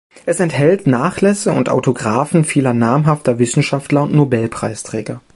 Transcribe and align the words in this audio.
Es 0.25 0.39
enthält 0.39 0.87
Nachlässe 0.87 1.51
und 1.51 1.69
Autographen 1.69 2.43
vieler 2.43 2.73
namhafter 2.73 3.37
Wissenschaftler 3.37 4.01
und 4.01 4.15
Nobelpreisträger. 4.15 5.21